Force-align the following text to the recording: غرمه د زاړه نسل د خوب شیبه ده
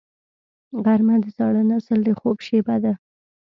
غرمه 0.83 1.15
د 1.23 1.25
زاړه 1.37 1.63
نسل 1.71 1.99
د 2.05 2.09
خوب 2.19 2.37
شیبه 2.47 2.75
ده 2.83 2.93